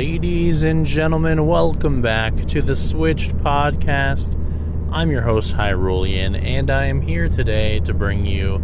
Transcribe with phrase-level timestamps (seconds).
[0.00, 4.34] Ladies and gentlemen, welcome back to the Switched Podcast.
[4.90, 8.62] I'm your host, Hyrulean, and I am here today to bring you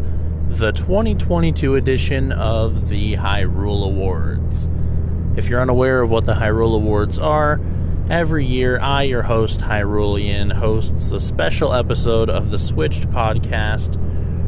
[0.49, 4.67] the 2022 edition of the Hyrule Awards.
[5.37, 7.61] If you're unaware of what the Hyrule Awards are,
[8.09, 14.03] every year I, your host, Hyrulean, hosts a special episode of the Switched Podcast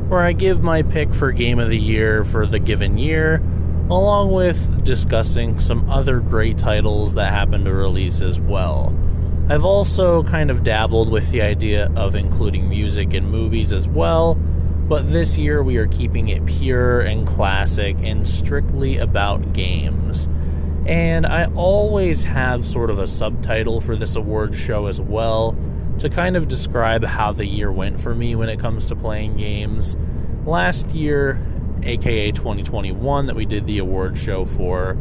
[0.09, 3.43] where I give my pick for Game of the Year for the given year
[3.91, 8.95] along with discussing some other great titles that happen to release as well.
[9.49, 14.35] I've also kind of dabbled with the idea of including music in movies as well,
[14.35, 20.29] but this year we are keeping it pure and classic and strictly about games.
[20.87, 25.57] And I always have sort of a subtitle for this award show as well
[25.99, 29.37] to kind of describe how the year went for me when it comes to playing
[29.37, 29.97] games.
[30.45, 31.41] Last year,
[31.83, 34.95] aka 2021, that we did the award show for,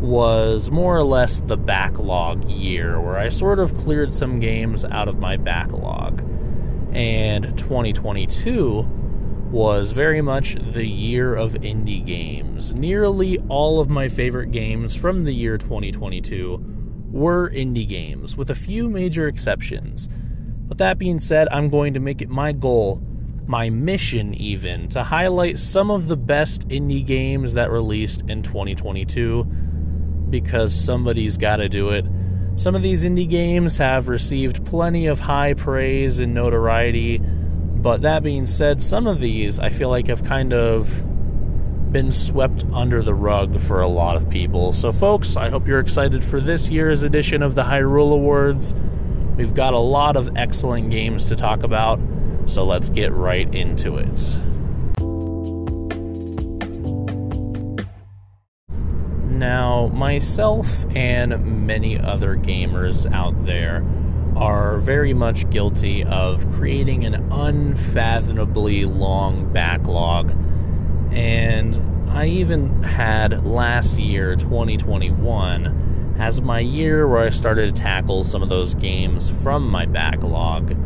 [0.00, 5.08] was more or less the backlog year, where I sort of cleared some games out
[5.08, 6.20] of my backlog.
[6.92, 8.86] And 2022
[9.50, 12.72] was very much the year of indie games.
[12.72, 16.64] Nearly all of my favorite games from the year 2022
[17.10, 20.08] were indie games, with a few major exceptions.
[20.66, 23.02] But that being said, I'm going to make it my goal
[23.46, 29.44] my mission even to highlight some of the best indie games that released in 2022
[30.30, 32.06] because somebody's got to do it.
[32.56, 38.22] Some of these indie games have received plenty of high praise and notoriety, but that
[38.22, 41.04] being said, some of these I feel like have kind of
[41.92, 44.72] been swept under the rug for a lot of people.
[44.72, 48.74] So, folks, I hope you're excited for this year's edition of the Hyrule Awards.
[49.36, 52.00] We've got a lot of excellent games to talk about.
[52.46, 54.38] So let's get right into it.
[59.42, 63.84] Now, myself and many other gamers out there
[64.36, 70.30] are very much guilty of creating an unfathomably long backlog.
[71.12, 78.22] And I even had last year, 2021, as my year where I started to tackle
[78.24, 80.76] some of those games from my backlog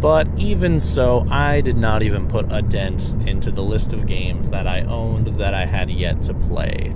[0.00, 4.48] but even so, I did not even put a dent into the list of games
[4.50, 6.92] that I owned that I had yet to play.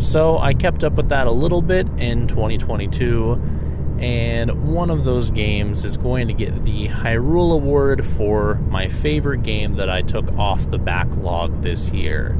[0.00, 3.40] So I kept up with that a little bit in 2022,
[4.00, 9.42] and one of those games is going to get the Hyrule Award for my favorite
[9.44, 12.36] game that I took off the backlog this year.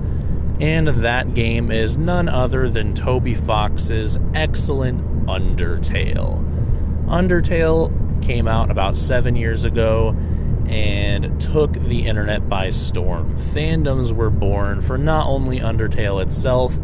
[0.60, 6.40] And that game is none other than Toby Fox's excellent Undertale.
[7.06, 10.16] Undertale came out about seven years ago
[10.66, 13.36] and took the internet by storm.
[13.36, 16.78] Fandoms were born for not only Undertale itself,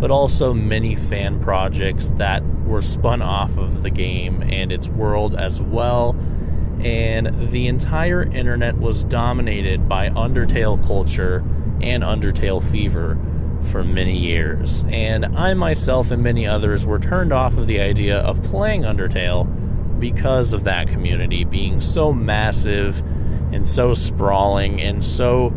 [0.00, 5.34] but also many fan projects that were spun off of the game and its world
[5.34, 6.16] as well.
[6.80, 11.44] And the entire internet was dominated by Undertale culture
[11.82, 13.18] and Undertale fever
[13.62, 14.84] for many years.
[14.88, 19.46] And I myself and many others were turned off of the idea of playing Undertale
[20.00, 23.00] because of that community being so massive
[23.52, 25.52] and so sprawling and so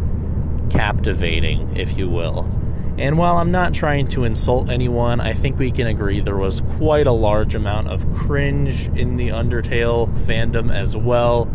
[0.70, 2.48] captivating, if you will.
[2.98, 6.62] And while I'm not trying to insult anyone, I think we can agree there was
[6.78, 11.52] quite a large amount of cringe in the Undertale fandom as well.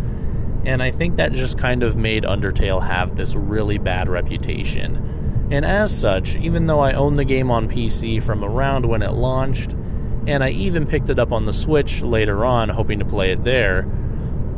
[0.65, 5.49] And I think that just kind of made Undertale have this really bad reputation.
[5.51, 9.13] And as such, even though I own the game on PC from around when it
[9.13, 9.75] launched,
[10.29, 13.45] and I even picked it up on the Switch later on, hoping to play it
[13.45, 13.91] there.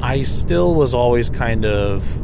[0.01, 2.21] I still was always kind of,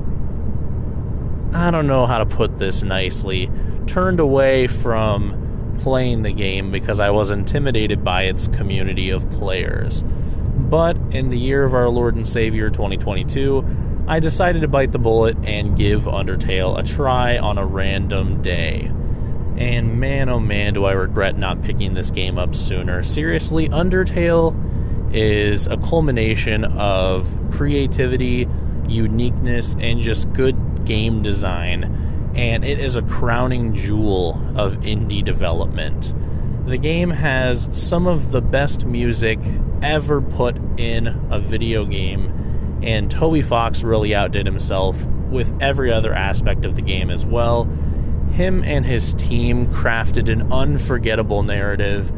[1.55, 3.49] I don't know how to put this nicely,
[3.87, 10.03] turned away from playing the game because I was intimidated by its community of players.
[10.03, 13.65] But in the year of our Lord and Savior 2022,
[14.09, 18.91] I decided to bite the bullet and give Undertale a try on a random day.
[19.57, 23.03] And man, oh man, do I regret not picking this game up sooner.
[23.03, 24.55] Seriously, Undertale
[25.15, 28.47] is a culmination of creativity,
[28.87, 32.33] uniqueness, and just good game design.
[32.35, 36.15] And it is a crowning jewel of indie development.
[36.67, 39.39] The game has some of the best music
[39.81, 46.13] ever put in a video game, and Toby Fox really outdid himself with every other
[46.13, 47.69] aspect of the game as well
[48.37, 52.13] him and his team crafted an unforgettable narrative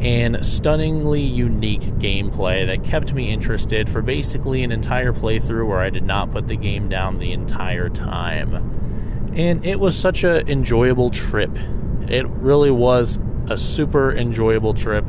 [0.00, 5.90] and stunningly unique gameplay that kept me interested for basically an entire playthrough where I
[5.90, 9.32] did not put the game down the entire time.
[9.34, 11.50] And it was such an enjoyable trip.
[12.08, 15.04] It really was a super enjoyable trip.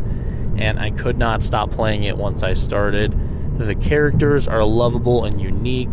[0.58, 3.16] and I could not stop playing it once I started.
[3.60, 5.92] The characters are lovable and unique,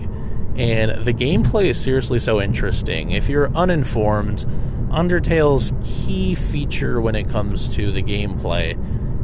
[0.56, 3.10] and the gameplay is seriously so interesting.
[3.10, 4.44] If you're uninformed,
[4.90, 8.78] Undertale's key feature when it comes to the gameplay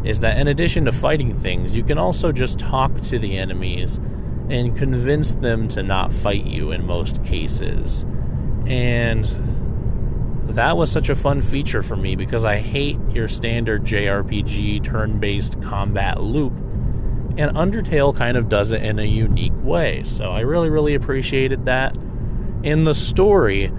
[0.04, 3.98] is that in addition to fighting things, you can also just talk to the enemies
[4.48, 8.04] and convince them to not fight you in most cases.
[8.66, 9.24] And
[10.48, 15.20] that was such a fun feature for me because I hate your standard JRPG turn
[15.20, 16.52] based combat loop.
[17.36, 20.02] And Undertale kind of does it in a unique way.
[20.02, 21.96] So I really, really appreciated that.
[22.62, 23.70] In the story,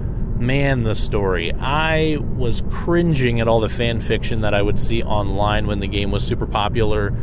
[0.42, 1.54] man, the story.
[1.54, 5.88] I was cringing at all the fan fiction that I would see online when the
[5.88, 7.14] game was super popular.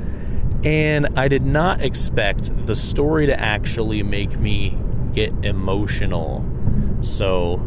[0.64, 4.78] And I did not expect the story to actually make me
[5.12, 6.44] get emotional.
[7.02, 7.60] So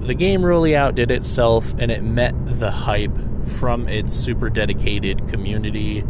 [0.00, 6.04] the game really outdid itself and it met the hype from its super dedicated community.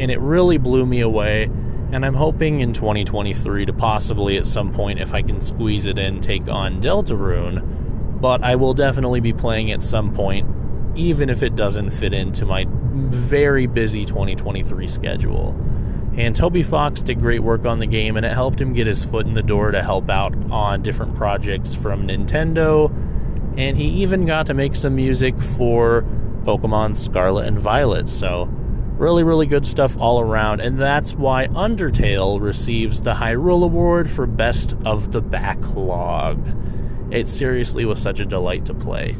[0.00, 1.44] And it really blew me away.
[1.92, 5.96] And I'm hoping in 2023 to possibly at some point, if I can squeeze it
[5.96, 8.20] in, take on Deltarune.
[8.20, 10.48] But I will definitely be playing at some point,
[10.96, 15.50] even if it doesn't fit into my very busy 2023 schedule.
[16.16, 19.04] And Toby Fox did great work on the game, and it helped him get his
[19.04, 22.90] foot in the door to help out on different projects from Nintendo
[23.56, 26.02] and he even got to make some music for
[26.44, 28.08] Pokemon Scarlet and Violet.
[28.08, 28.46] So,
[29.00, 34.26] really, really good stuff all around, and that's why Undertale receives the Hyrule Award for
[34.26, 36.38] Best of the Backlog.
[37.10, 39.16] It seriously was such a delight to play.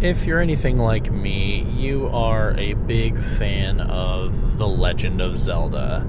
[0.00, 6.06] If you're anything like me, you are a big fan of The Legend of Zelda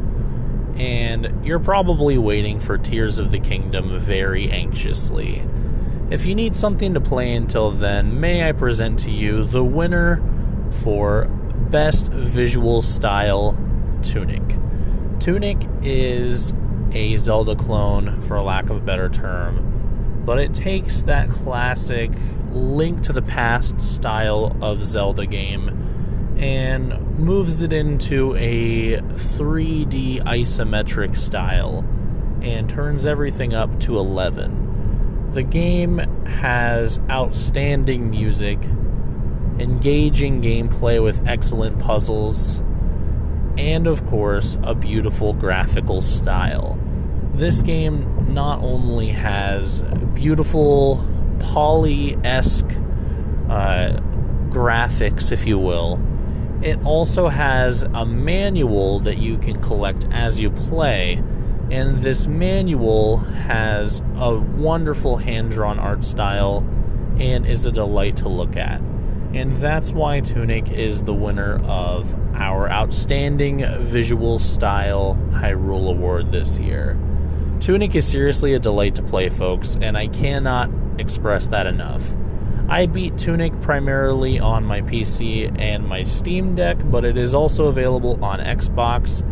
[0.76, 5.42] and you're probably waiting for Tears of the Kingdom very anxiously.
[6.12, 10.22] If you need something to play until then, may I present to you the winner
[10.70, 11.26] for
[11.72, 13.58] Best Visual Style
[14.04, 14.44] Tunic.
[15.20, 16.54] Tunic is
[16.92, 22.12] a Zelda clone, for lack of a better term, but it takes that classic
[22.52, 31.18] Link to the Past style of Zelda game and moves it into a 3D isometric
[31.18, 31.84] style
[32.44, 34.65] and turns everything up to 11.
[35.30, 38.64] The game has outstanding music,
[39.60, 42.60] engaging gameplay with excellent puzzles,
[43.58, 46.80] and of course, a beautiful graphical style.
[47.34, 49.82] This game not only has
[50.14, 51.06] beautiful
[51.40, 52.72] poly esque
[53.50, 54.00] uh,
[54.50, 56.00] graphics, if you will,
[56.62, 61.22] it also has a manual that you can collect as you play,
[61.72, 66.60] and this manual has a wonderful hand drawn art style
[67.20, 68.82] and is a delight to look at.
[69.34, 76.60] And that's why Tunic is the winner of our Outstanding Visual Style Hyrule Award this
[76.60, 76.98] year.
[77.60, 80.70] Tunic is seriously a delight to play, folks, and I cannot
[81.00, 82.16] express that enough.
[82.68, 87.66] I beat Tunic primarily on my PC and my Steam Deck, but it is also
[87.66, 89.24] available on Xbox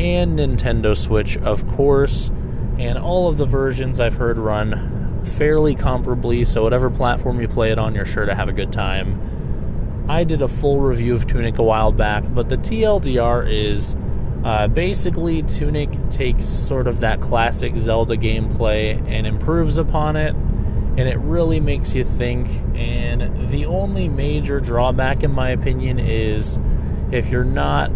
[0.00, 2.30] and Nintendo Switch, of course.
[2.78, 7.70] And all of the versions I've heard run fairly comparably, so whatever platform you play
[7.70, 10.06] it on, you're sure to have a good time.
[10.08, 13.94] I did a full review of Tunic a while back, but the TLDR is
[14.42, 20.34] uh, basically Tunic takes sort of that classic Zelda gameplay and improves upon it
[20.96, 22.48] and it really makes you think.
[22.74, 26.58] And the only major drawback, in my opinion, is
[27.12, 27.90] if you're not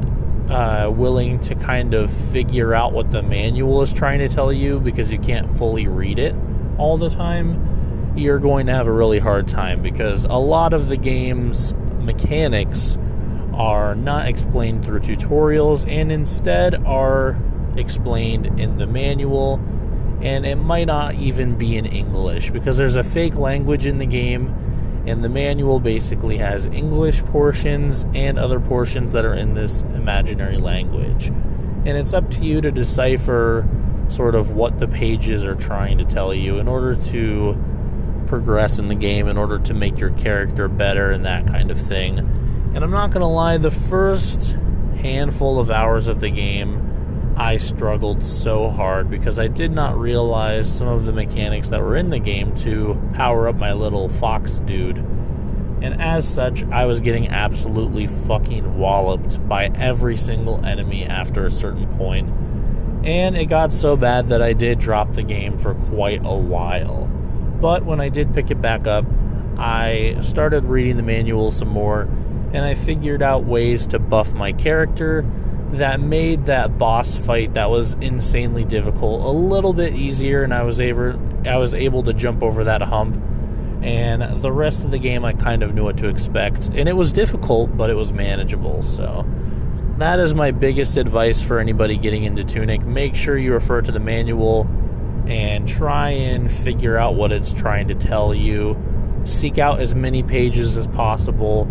[0.51, 4.79] uh, willing to kind of figure out what the manual is trying to tell you
[4.81, 6.35] because you can't fully read it
[6.79, 10.89] all the time, you're going to have a really hard time because a lot of
[10.89, 12.97] the game's mechanics
[13.55, 17.39] are not explained through tutorials and instead are
[17.77, 19.55] explained in the manual.
[20.23, 24.07] And it might not even be in English because there's a fake language in the
[24.07, 24.49] game,
[25.07, 30.59] and the manual basically has English portions and other portions that are in this imaginary
[30.59, 31.29] language.
[31.29, 33.67] And it's up to you to decipher
[34.09, 37.57] sort of what the pages are trying to tell you in order to
[38.27, 41.81] progress in the game, in order to make your character better, and that kind of
[41.81, 42.19] thing.
[42.19, 44.57] And I'm not going to lie, the first
[44.99, 50.71] handful of hours of the game I struggled so hard because I did not realize
[50.71, 54.61] some of the mechanics that were in the game to power up my little fox
[54.61, 54.99] dude.
[55.85, 61.51] And as such, I was getting absolutely fucking walloped by every single enemy after a
[61.51, 62.31] certain point.
[63.07, 67.05] And it got so bad that I did drop the game for quite a while.
[67.61, 69.05] But when I did pick it back up,
[69.59, 72.05] I started reading the manual some more
[72.55, 75.31] and I figured out ways to buff my character
[75.73, 80.63] that made that boss fight that was insanely difficult a little bit easier and I
[80.63, 83.21] was able I was able to jump over that hump
[83.85, 86.69] and the rest of the game I kind of knew what to expect.
[86.69, 89.27] And it was difficult but it was manageable so.
[89.99, 92.85] That is my biggest advice for anybody getting into Tunic.
[92.85, 94.63] Make sure you refer to the manual
[95.29, 98.77] and try and figure out what it's trying to tell you.
[99.25, 101.69] Seek out as many pages as possible.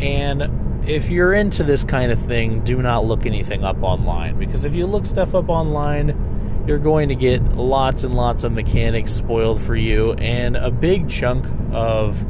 [0.00, 4.64] And if you're into this kind of thing, do not look anything up online because
[4.64, 6.23] if you look stuff up online,
[6.66, 11.08] you're going to get lots and lots of mechanics spoiled for you, and a big
[11.08, 12.24] chunk of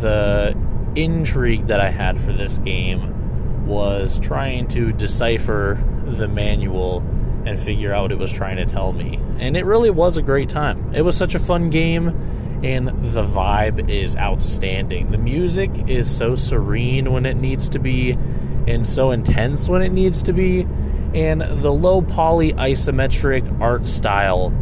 [0.00, 0.56] the
[0.94, 6.98] intrigue that I had for this game was trying to decipher the manual
[7.44, 9.18] and figure out what it was trying to tell me.
[9.38, 10.94] And it really was a great time.
[10.94, 12.08] It was such a fun game
[12.62, 15.10] and the vibe is outstanding.
[15.10, 18.12] The music is so serene when it needs to be,
[18.66, 20.66] and so intense when it needs to be,
[21.14, 24.52] and the low poly isometric art style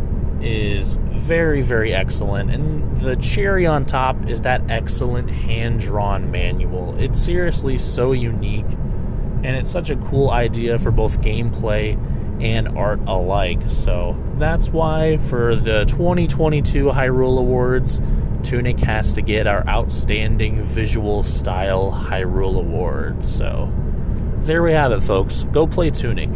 [0.41, 2.51] is very, very excellent.
[2.51, 6.95] And the cherry on top is that excellent hand drawn manual.
[6.99, 8.71] It's seriously so unique,
[9.43, 11.99] and it's such a cool idea for both gameplay
[12.41, 13.61] and art alike.
[13.69, 18.01] So that's why for the 2022 Hyrule Awards,
[18.43, 23.25] Tunic has to get our Outstanding Visual Style Hyrule Award.
[23.25, 23.73] So
[24.43, 25.45] there we have it, folks.
[25.53, 26.31] Go play Tunic.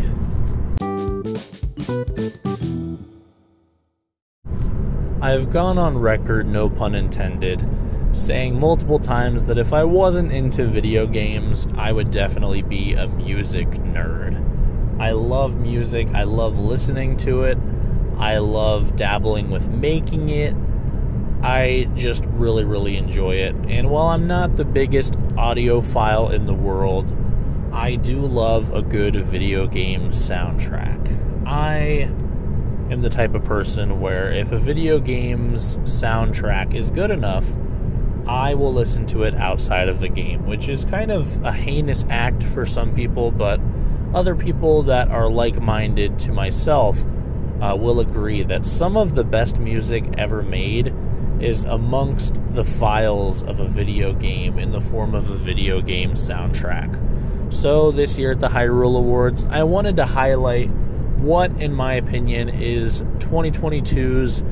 [5.22, 7.68] I've gone on record, no pun intended,
[8.12, 13.06] saying multiple times that if I wasn't into video games, I would definitely be a
[13.06, 14.40] music nerd.
[15.00, 16.08] I love music.
[16.14, 17.58] I love listening to it.
[18.18, 20.54] I love dabbling with making it.
[21.42, 23.54] I just really, really enjoy it.
[23.68, 27.16] And while I'm not the biggest audiophile in the world,
[27.72, 31.46] I do love a good video game soundtrack.
[31.46, 32.10] I
[32.90, 37.46] am the type of person where if a video game's soundtrack is good enough,
[38.26, 42.04] I will listen to it outside of the game, which is kind of a heinous
[42.10, 43.60] act for some people, but
[44.14, 47.04] other people that are like minded to myself
[47.60, 50.92] uh, will agree that some of the best music ever made
[51.40, 56.14] is amongst the files of a video game in the form of a video game
[56.14, 57.09] soundtrack.
[57.50, 60.70] So, this year at the Hyrule Awards, I wanted to highlight
[61.18, 64.42] what, in my opinion, is 2022's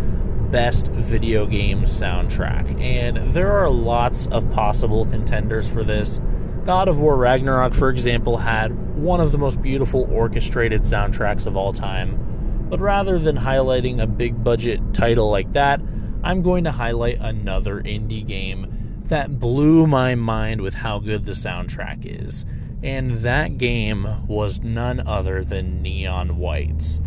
[0.50, 2.80] best video game soundtrack.
[2.80, 6.20] And there are lots of possible contenders for this.
[6.64, 11.56] God of War Ragnarok, for example, had one of the most beautiful orchestrated soundtracks of
[11.56, 12.66] all time.
[12.68, 15.80] But rather than highlighting a big budget title like that,
[16.24, 21.32] I'm going to highlight another indie game that blew my mind with how good the
[21.32, 22.44] soundtrack is.
[22.82, 27.00] And that game was none other than Neon White.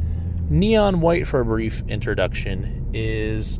[0.49, 3.59] Neon White, for a brief introduction, is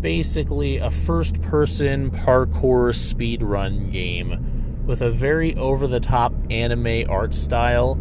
[0.00, 7.32] basically a first person parkour speedrun game with a very over the top anime art
[7.32, 7.92] style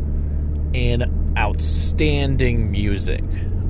[0.74, 3.24] and outstanding music.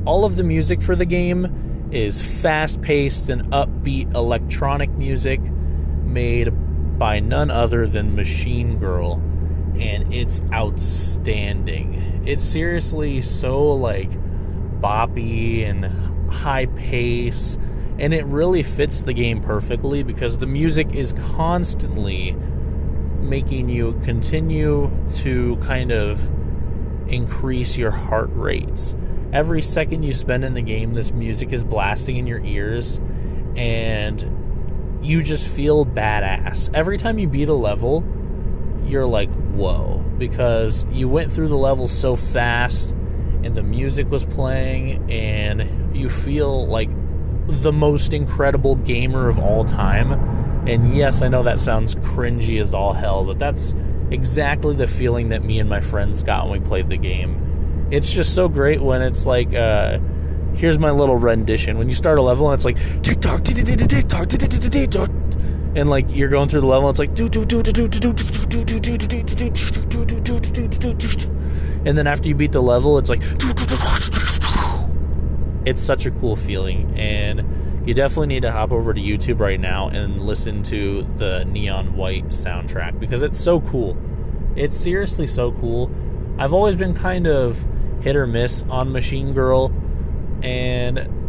[0.05, 6.50] All of the music for the game is fast paced and upbeat electronic music made
[6.98, 9.21] by none other than Machine Girl,
[9.81, 12.21] and it's outstanding.
[12.25, 14.11] It's seriously so like
[14.79, 15.85] boppy and
[16.31, 17.57] high pace,
[17.97, 22.33] and it really fits the game perfectly because the music is constantly
[23.19, 26.29] making you continue to kind of
[27.07, 28.95] increase your heart rates.
[29.33, 33.00] Every second you spend in the game, this music is blasting in your ears,
[33.55, 36.69] and you just feel badass.
[36.73, 38.03] Every time you beat a level,
[38.83, 42.91] you're like, whoa, because you went through the level so fast,
[43.43, 46.89] and the music was playing, and you feel like
[47.47, 50.31] the most incredible gamer of all time
[50.67, 53.73] and yes, I know that sounds cringy as all hell, but that's
[54.11, 57.88] exactly the feeling that me and my friends got when we played the game.
[57.89, 59.97] It's just so great when it's like, uh,
[60.53, 61.77] here's my little rendition.
[61.77, 64.39] When you start a level and it's like tick tock, tick tick tick tock, tick
[64.39, 65.09] tick tick tock,
[65.75, 68.13] and like you're going through the level, it's like do do do do do do
[68.13, 71.31] do do do do do do do do do do
[71.85, 73.21] and then after you beat the level, it's like
[75.65, 79.59] it's such a cool feeling and you definitely need to hop over to YouTube right
[79.59, 83.97] now and listen to the Neon White soundtrack because it's so cool.
[84.55, 85.89] It's seriously so cool.
[86.37, 87.65] I've always been kind of
[88.01, 89.71] hit or miss on Machine Girl,
[90.43, 91.20] and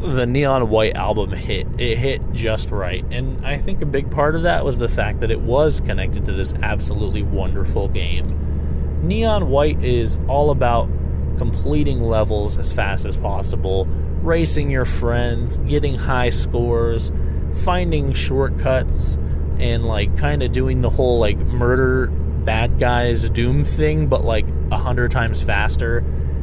[0.00, 1.66] the Neon White album hit.
[1.78, 3.04] It hit just right.
[3.10, 6.24] And I think a big part of that was the fact that it was connected
[6.26, 9.00] to this absolutely wonderful game.
[9.02, 10.88] Neon White is all about
[11.36, 13.86] completing levels as fast as possible,
[14.22, 17.12] racing your friends, getting high scores,
[17.64, 19.14] finding shortcuts,
[19.58, 24.46] and like kind of doing the whole like murder bad guys doom thing, but like
[24.70, 25.98] a hundred times faster.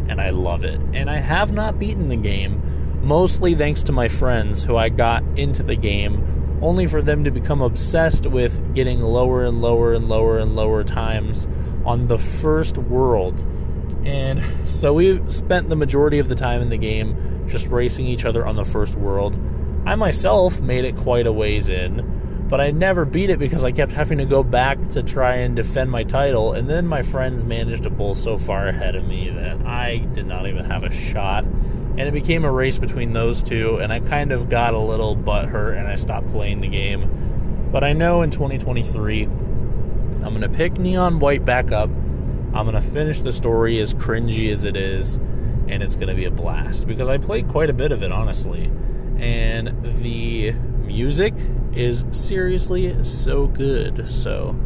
[0.08, 0.80] And I love it.
[0.94, 2.62] And I have not beaten the game
[3.06, 7.32] mostly thanks to my friends who I got into the game, only for them to
[7.32, 11.48] become obsessed with getting lower and lower and lower and lower times
[11.86, 13.46] on the first world.
[14.06, 18.26] And so we spent the majority of the time in the game just racing each
[18.26, 19.40] other on the first world.
[19.86, 23.72] I myself made it quite a ways in, but I never beat it because I
[23.72, 27.46] kept having to go back to try and defend my title, and then my friends
[27.46, 30.92] managed to pull so far ahead of me that I did not even have a
[30.92, 31.46] shot
[31.98, 35.16] and it became a race between those two, and I kind of got a little
[35.16, 37.70] butthurt and I stopped playing the game.
[37.72, 41.90] But I know in 2023, I'm going to pick Neon White back up.
[41.90, 45.16] I'm going to finish the story as cringy as it is,
[45.68, 48.12] and it's going to be a blast because I played quite a bit of it,
[48.12, 48.72] honestly.
[49.18, 51.34] And the music
[51.74, 54.08] is seriously so good.
[54.10, 54.58] So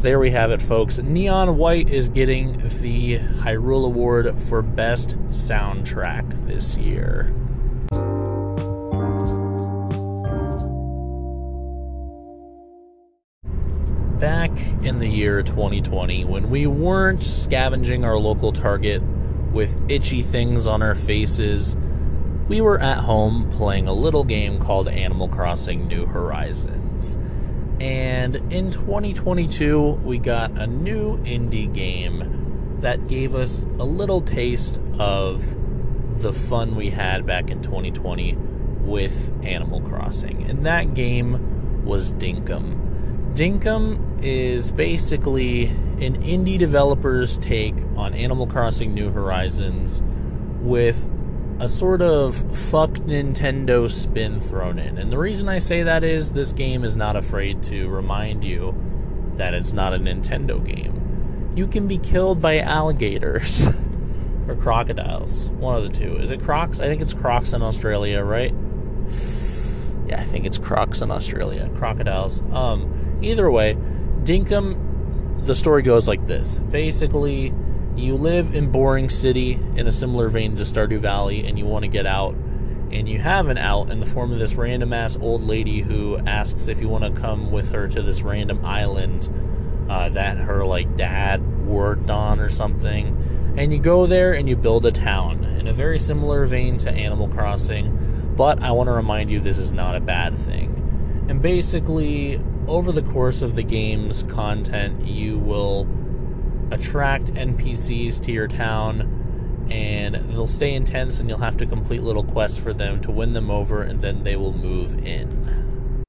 [0.00, 0.98] there we have it, folks.
[0.98, 7.32] Neon White is getting the Hyrule Award for Best Soundtrack this year.
[14.20, 14.50] Back
[14.82, 19.02] in the year 2020, when we weren't scavenging our local Target
[19.52, 21.76] with itchy things on our faces,
[22.48, 26.87] we were at home playing a little game called Animal Crossing New Horizons.
[27.80, 34.80] And in 2022, we got a new indie game that gave us a little taste
[34.98, 35.54] of
[36.20, 38.36] the fun we had back in 2020
[38.80, 40.42] with Animal Crossing.
[40.50, 43.34] And that game was Dinkum.
[43.34, 50.02] Dinkum is basically an indie developer's take on Animal Crossing New Horizons
[50.60, 51.08] with
[51.60, 54.96] a sort of fuck Nintendo spin thrown in.
[54.96, 58.74] And the reason I say that is this game is not afraid to remind you
[59.34, 61.52] that it's not a Nintendo game.
[61.56, 63.66] You can be killed by alligators
[64.48, 65.48] or crocodiles.
[65.50, 66.16] One of the two.
[66.18, 66.78] Is it crocs?
[66.78, 68.54] I think it's crocs in Australia, right?
[70.06, 71.68] Yeah, I think it's crocs in Australia.
[71.74, 72.40] Crocodiles.
[72.52, 73.76] Um, either way,
[74.22, 76.60] Dinkum, the story goes like this.
[76.70, 77.52] Basically,
[77.98, 81.82] you live in Boring City in a similar vein to Stardew Valley, and you want
[81.84, 82.34] to get out,
[82.90, 86.16] and you have an out in the form of this random ass old lady who
[86.18, 89.28] asks if you want to come with her to this random island
[89.90, 93.54] uh, that her like dad worked on or something.
[93.56, 96.90] And you go there and you build a town in a very similar vein to
[96.90, 101.26] Animal Crossing, but I want to remind you this is not a bad thing.
[101.28, 105.86] And basically, over the course of the game's content, you will
[106.70, 112.24] attract NPCs to your town, and they'll stay intense, and you'll have to complete little
[112.24, 116.04] quests for them to win them over, and then they will move in.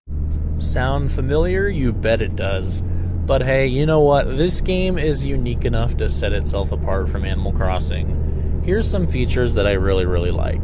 [0.59, 1.67] Sound familiar?
[1.67, 2.83] You bet it does.
[3.25, 4.25] But hey, you know what?
[4.37, 8.61] This game is unique enough to set itself apart from Animal Crossing.
[8.65, 10.61] Here's some features that I really, really like.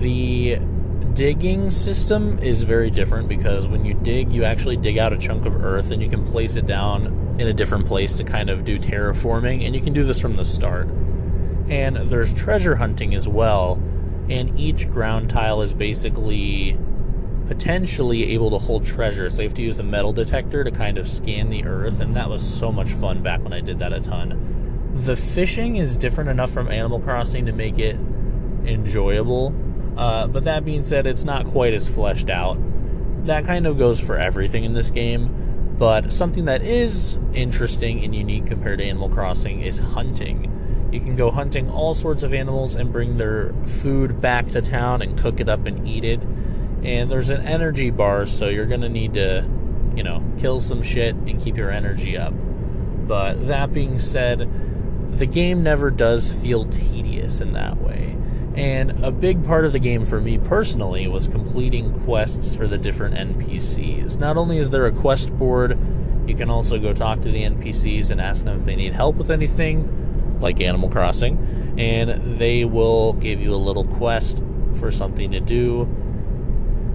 [0.00, 0.58] The
[1.14, 5.44] digging system is very different because when you dig, you actually dig out a chunk
[5.44, 8.64] of earth and you can place it down in a different place to kind of
[8.64, 10.88] do terraforming, and you can do this from the start.
[11.68, 13.82] And there's treasure hunting as well,
[14.28, 16.78] and each ground tile is basically
[17.46, 19.28] potentially able to hold treasure.
[19.28, 22.14] So you have to use a metal detector to kind of scan the earth, and
[22.16, 24.92] that was so much fun back when I did that a ton.
[24.94, 27.96] The fishing is different enough from Animal Crossing to make it
[28.64, 29.54] enjoyable,
[29.96, 32.58] uh, but that being said, it's not quite as fleshed out.
[33.26, 35.41] That kind of goes for everything in this game.
[35.82, 40.88] But something that is interesting and unique compared to Animal Crossing is hunting.
[40.92, 45.02] You can go hunting all sorts of animals and bring their food back to town
[45.02, 46.22] and cook it up and eat it.
[46.84, 49.44] And there's an energy bar, so you're going to need to,
[49.96, 52.32] you know, kill some shit and keep your energy up.
[52.32, 54.48] But that being said,
[55.18, 58.16] the game never does feel tedious in that way.
[58.54, 62.76] And a big part of the game for me personally was completing quests for the
[62.76, 64.18] different NPCs.
[64.18, 65.78] Not only is there a quest board,
[66.26, 69.16] you can also go talk to the NPCs and ask them if they need help
[69.16, 74.42] with anything, like Animal Crossing, and they will give you a little quest
[74.74, 75.88] for something to do.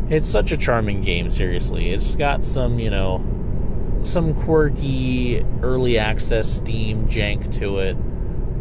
[0.09, 1.89] It's such a charming game, seriously.
[1.89, 3.25] It's got some, you know,
[4.03, 7.95] some quirky early access Steam jank to it,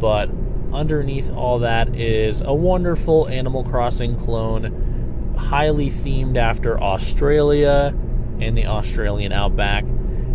[0.01, 0.31] but
[0.73, 7.95] underneath all that is a wonderful Animal Crossing clone highly themed after Australia
[8.41, 9.85] and the Australian outback.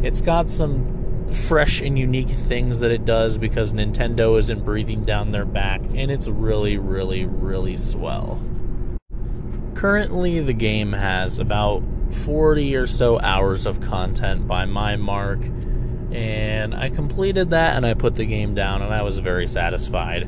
[0.02, 5.32] It's got some fresh and unique things that it does because Nintendo isn't breathing down
[5.32, 8.40] their back, and it's really, really, really swell.
[9.76, 15.40] Currently, the game has about 40 or so hours of content by my mark,
[16.12, 20.24] and I completed that and I put the game down, and I was very satisfied.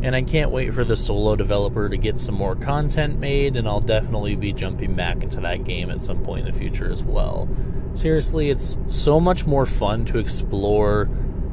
[0.00, 3.66] And I can't wait for the solo developer to get some more content made, and
[3.66, 7.02] I'll definitely be jumping back into that game at some point in the future as
[7.02, 7.48] well.
[7.94, 11.08] Seriously, it's so much more fun to explore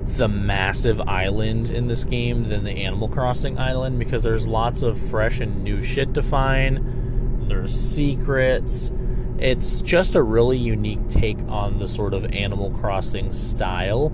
[0.05, 4.95] the massive island in this game than the Animal Crossing island because there's lots of
[4.95, 7.49] fresh and new shit to find.
[7.49, 8.91] There's secrets.
[9.37, 14.13] It's just a really unique take on the sort of Animal Crossing style,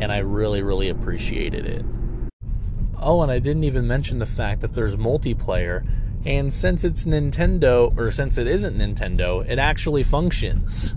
[0.00, 1.84] and I really, really appreciated it.
[3.00, 5.86] Oh, and I didn't even mention the fact that there's multiplayer,
[6.26, 10.96] and since it's Nintendo, or since it isn't Nintendo, it actually functions.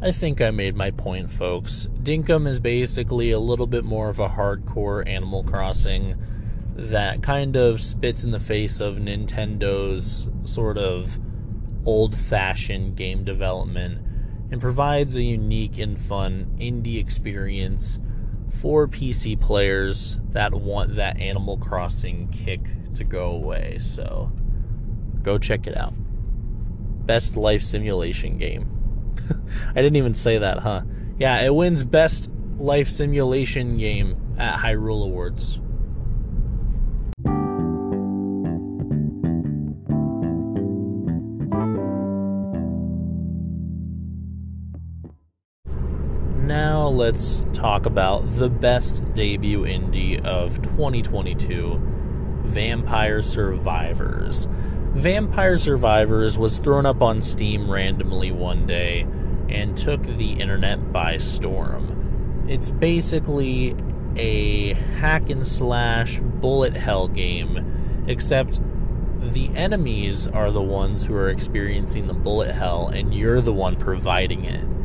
[0.00, 1.88] I think I made my point, folks.
[2.02, 6.16] Dinkum is basically a little bit more of a hardcore Animal Crossing
[6.76, 11.18] that kind of spits in the face of Nintendo's sort of
[11.84, 14.00] old fashioned game development
[14.50, 17.98] and provides a unique and fun indie experience
[18.48, 22.60] for PC players that want that Animal Crossing kick
[22.94, 23.78] to go away.
[23.78, 24.32] So
[25.22, 25.94] go check it out.
[27.06, 29.14] Best life simulation game.
[29.70, 30.82] I didn't even say that, huh?
[31.18, 35.60] Yeah, it wins best life simulation game at Hyrule Awards.
[46.98, 51.80] Let's talk about the best debut indie of 2022
[52.42, 54.48] Vampire Survivors.
[54.94, 59.06] Vampire Survivors was thrown up on Steam randomly one day
[59.48, 62.44] and took the internet by storm.
[62.48, 63.76] It's basically
[64.16, 68.60] a hack and slash bullet hell game, except
[69.20, 73.76] the enemies are the ones who are experiencing the bullet hell, and you're the one
[73.76, 74.77] providing it.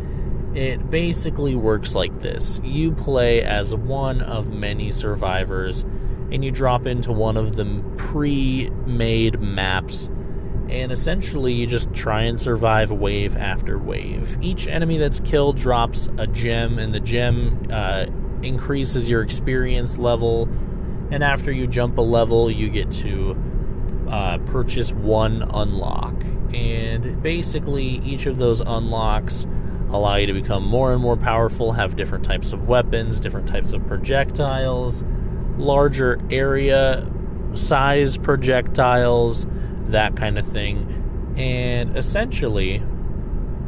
[0.56, 5.84] It basically works like this you play as one of many survivors,
[6.32, 10.10] and you drop into one of the pre made maps,
[10.70, 14.38] and essentially you just try and survive wave after wave.
[14.42, 18.06] Each enemy that's killed drops a gem, and the gem uh,
[18.44, 20.48] increases your experience level.
[21.10, 23.36] And after you jump a level, you get to
[24.10, 26.13] uh, purchase one unlock.
[26.54, 29.48] And basically, each of those unlocks
[29.93, 33.73] allow you to become more and more powerful, have different types of weapons, different types
[33.73, 35.03] of projectiles,
[35.58, 37.08] larger area
[37.56, 39.45] size projectiles,
[39.86, 41.36] that kind of thing.
[41.38, 42.84] And essentially,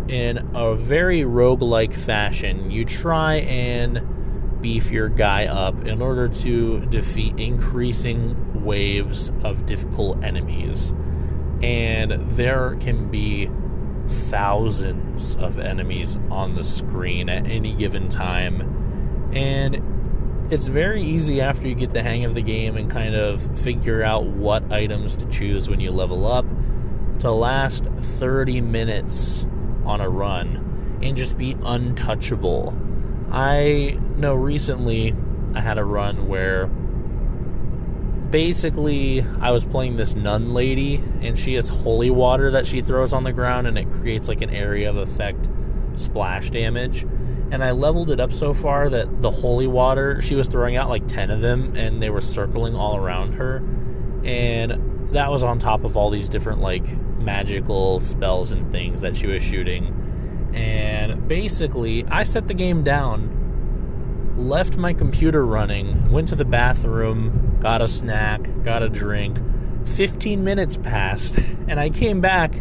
[0.07, 6.85] in a very roguelike fashion, you try and beef your guy up in order to
[6.88, 10.93] defeat increasing waves of difficult enemies.
[11.61, 13.49] And there can be
[14.07, 19.31] thousands of enemies on the screen at any given time.
[19.33, 23.59] And it's very easy after you get the hang of the game and kind of
[23.59, 26.45] figure out what items to choose when you level up
[27.19, 29.47] to last 30 minutes
[29.85, 32.77] on a run and just be untouchable.
[33.31, 35.15] I know recently
[35.53, 36.69] I had a run where
[38.31, 43.13] basically I was playing this nun lady and she has holy water that she throws
[43.13, 45.49] on the ground and it creates like an area of effect
[45.95, 47.05] splash damage.
[47.51, 50.89] And I leveled it up so far that the holy water, she was throwing out
[50.89, 53.57] like 10 of them and they were circling all around her.
[54.23, 56.85] And that was on top of all these different like
[57.19, 60.51] magical spells and things that she was shooting.
[60.53, 63.44] And basically, I set the game down
[64.36, 69.39] left my computer running, went to the bathroom, got a snack, got a drink.
[69.86, 72.56] 15 minutes passed, and I came back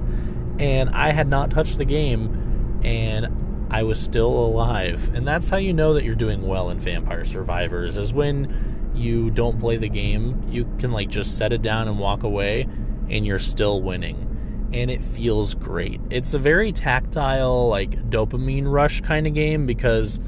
[0.58, 5.12] and I had not touched the game and I was still alive.
[5.14, 9.30] And that's how you know that you're doing well in Vampire Survivors is when you
[9.30, 12.68] don't play the game, you can like just set it down and walk away
[13.08, 14.68] and you're still winning.
[14.72, 16.00] And it feels great.
[16.10, 20.20] It's a very tactile, like dopamine rush kind of game because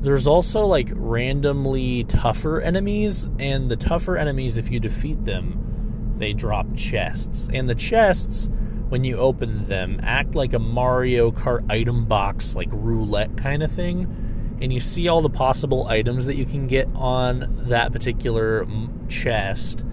[0.00, 6.32] there's also like randomly tougher enemies, and the tougher enemies, if you defeat them, they
[6.32, 7.48] drop chests.
[7.52, 8.48] And the chests,
[8.88, 13.70] when you open them, act like a Mario Kart item box, like roulette kind of
[13.70, 14.58] thing.
[14.62, 18.66] And you see all the possible items that you can get on that particular
[19.08, 19.84] chest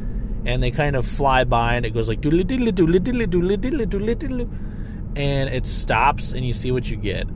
[0.46, 3.86] and they kind of fly by and it goes like doodle doodle doodle doodle doodle
[3.86, 4.50] doodle doodle
[5.15, 7.28] and it stops and you see what you get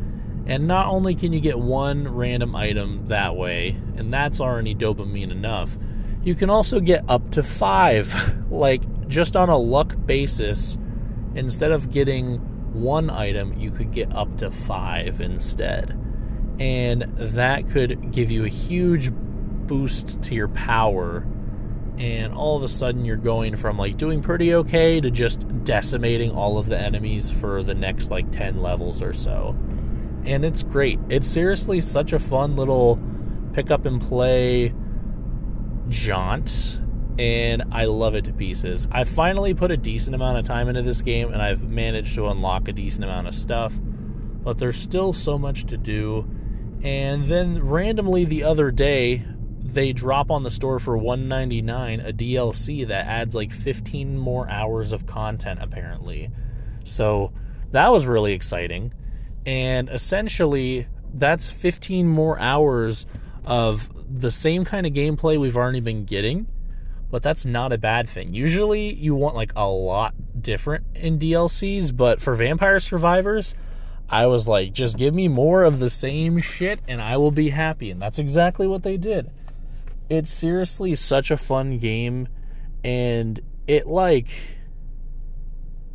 [0.51, 5.31] and not only can you get one random item that way, and that's already dopamine
[5.31, 5.77] enough,
[6.23, 8.13] you can also get up to five.
[8.51, 10.77] like just on a luck basis,
[11.35, 12.39] instead of getting
[12.73, 15.97] one item, you could get up to five instead.
[16.59, 21.25] And that could give you a huge boost to your power
[21.97, 26.31] and all of a sudden you're going from like doing pretty okay to just decimating
[26.31, 29.55] all of the enemies for the next like 10 levels or so.
[30.25, 30.99] And it's great.
[31.09, 32.99] It's seriously such a fun little
[33.53, 34.73] pick up and play
[35.89, 36.79] jaunt
[37.19, 38.87] and I love it to pieces.
[38.91, 42.27] I finally put a decent amount of time into this game and I've managed to
[42.29, 46.29] unlock a decent amount of stuff, but there's still so much to do.
[46.83, 49.25] And then randomly the other day,
[49.59, 54.91] they drop on the store for 199 a DLC that adds like 15 more hours
[54.91, 56.29] of content apparently.
[56.83, 57.31] So
[57.71, 58.93] that was really exciting.
[59.45, 63.05] And essentially that's 15 more hours
[63.43, 66.47] of the same kind of gameplay we've already been getting,
[67.09, 68.33] but that's not a bad thing.
[68.33, 73.55] Usually you want like a lot different in DLCs, but for Vampire Survivors,
[74.09, 77.49] I was like, just give me more of the same shit and I will be
[77.49, 77.91] happy.
[77.91, 79.31] And that's exactly what they did
[80.11, 82.27] it's seriously such a fun game
[82.83, 84.27] and it like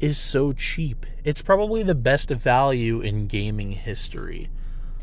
[0.01, 1.07] is so cheap.
[1.25, 4.51] It's probably the best value in gaming history.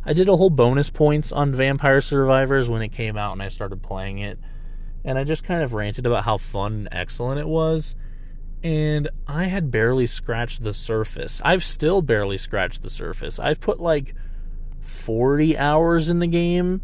[0.05, 3.47] I did a whole bonus points on Vampire Survivors when it came out and I
[3.47, 4.37] started playing it.
[5.05, 7.95] And I just kind of ranted about how fun and excellent it was.
[8.61, 11.41] And I had barely scratched the surface.
[11.43, 13.39] I've still barely scratched the surface.
[13.39, 14.15] I've put like
[14.81, 16.81] 40 hours in the game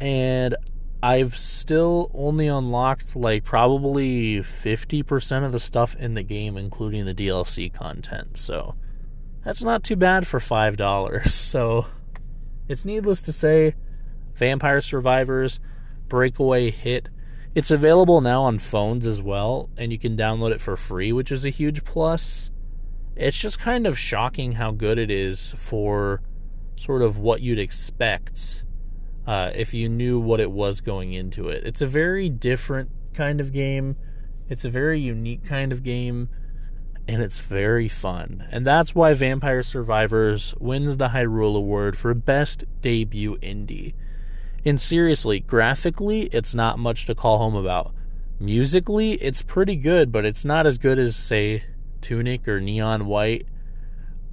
[0.00, 0.56] and
[1.02, 7.14] I've still only unlocked like probably 50% of the stuff in the game, including the
[7.14, 8.38] DLC content.
[8.38, 8.76] So
[9.44, 11.26] that's not too bad for $5.
[11.28, 11.86] So
[12.68, 13.74] it's needless to say,
[14.34, 15.58] Vampire Survivors
[16.08, 17.08] Breakaway hit.
[17.54, 21.32] It's available now on phones as well, and you can download it for free, which
[21.32, 22.50] is a huge plus.
[23.16, 26.22] It's just kind of shocking how good it is for
[26.76, 28.64] sort of what you'd expect
[29.26, 31.64] uh, if you knew what it was going into it.
[31.64, 33.96] It's a very different kind of game.
[34.48, 36.28] It's a very unique kind of game,
[37.06, 38.46] and it's very fun.
[38.50, 43.94] And that's why Vampire Survivors wins the Hyrule Award for Best Debut Indie.
[44.64, 47.94] And seriously, graphically, it's not much to call home about.
[48.38, 51.64] Musically, it's pretty good, but it's not as good as, say,
[52.00, 53.46] Tunic or Neon White.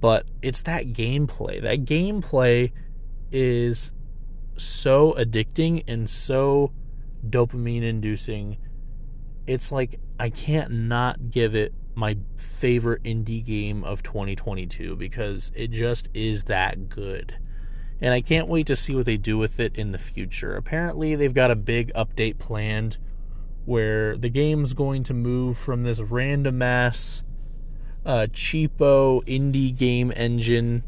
[0.00, 1.62] But it's that gameplay.
[1.62, 2.72] That gameplay
[3.30, 3.92] is
[4.60, 6.72] so addicting and so
[7.26, 8.58] dopamine inducing.
[9.46, 15.70] It's like I can't not give it my favorite indie game of 2022 because it
[15.70, 17.38] just is that good.
[18.00, 20.56] And I can't wait to see what they do with it in the future.
[20.56, 22.96] Apparently, they've got a big update planned
[23.66, 27.22] where the game's going to move from this random ass
[28.06, 30.82] uh, cheapo indie game engine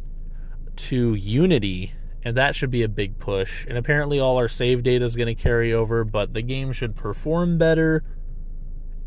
[0.76, 1.92] to Unity
[2.24, 3.66] and that should be a big push.
[3.66, 6.94] And apparently, all our save data is going to carry over, but the game should
[6.94, 8.04] perform better,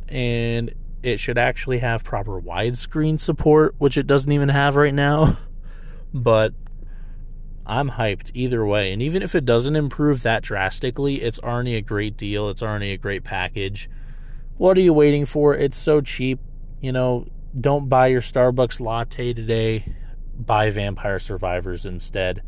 [0.08, 5.38] and it should actually have proper widescreen support, which it doesn't even have right now.
[6.14, 6.54] but
[7.66, 8.92] I'm hyped either way.
[8.92, 12.50] And even if it doesn't improve that drastically, it's already a great deal.
[12.50, 13.90] It's already a great package.
[14.58, 15.56] What are you waiting for?
[15.56, 16.40] It's so cheap.
[16.82, 17.28] You know,
[17.60, 19.96] don't buy your Starbucks latte today.
[20.38, 22.42] Buy Vampire Survivors instead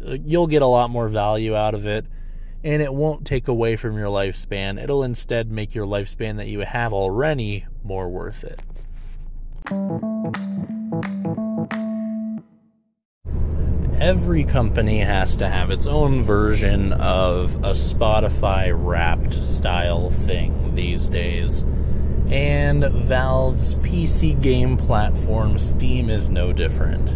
[0.00, 2.06] you'll get a lot more value out of it
[2.64, 4.82] and it won't take away from your lifespan.
[4.82, 8.62] It'll instead make your lifespan that you have already more worth it.
[14.00, 21.08] Every company has to have its own version of a Spotify wrapped style thing these
[21.08, 21.64] days.
[22.28, 27.08] And Valve's PC game platform Steam is no different.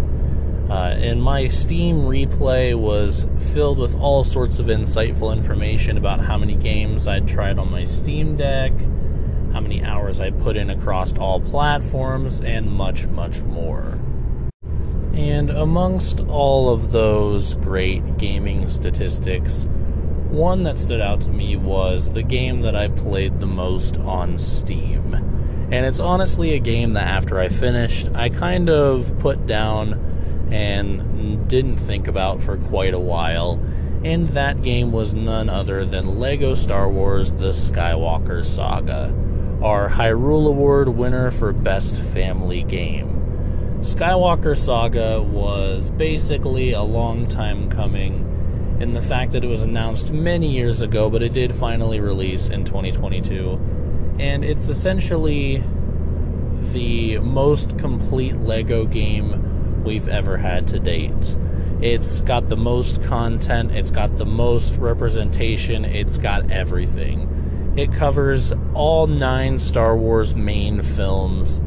[0.68, 6.38] Uh, and my Steam replay was filled with all sorts of insightful information about how
[6.38, 8.72] many games I'd tried on my Steam Deck,
[9.52, 14.00] how many hours I put in across all platforms, and much, much more.
[15.12, 19.66] And amongst all of those great gaming statistics,
[20.30, 24.38] one that stood out to me was the game that I played the most on
[24.38, 25.14] Steam.
[25.70, 30.11] And it's honestly a game that after I finished, I kind of put down
[30.52, 33.54] and didn't think about for quite a while.
[34.04, 39.14] And that game was none other than LEGO Star Wars The Skywalker Saga,
[39.62, 43.80] our Hyrule Award winner for Best Family Game.
[43.80, 48.28] Skywalker Saga was basically a long time coming
[48.80, 52.48] in the fact that it was announced many years ago, but it did finally release
[52.48, 53.52] in 2022.
[54.18, 55.62] And it's essentially
[56.72, 59.51] the most complete Lego game
[59.84, 61.36] we've ever had to date.
[61.80, 67.74] It's got the most content, it's got the most representation, it's got everything.
[67.76, 71.58] It covers all nine Star Wars main films,